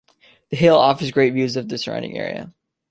The 0.49 0.57
hill 0.57 0.79
offers 0.79 1.11
great 1.11 1.33
views 1.33 1.57
of 1.57 1.69
the 1.69 1.77
surrounding 1.77 2.17
area. 2.17 2.51